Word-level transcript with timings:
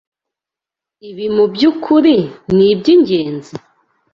Ibi 1.09 1.25
mubyukuri 1.35 2.17
nibyingenzi? 2.55 3.53